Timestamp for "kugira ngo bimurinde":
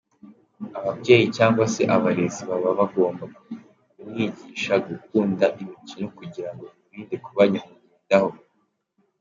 6.17-7.15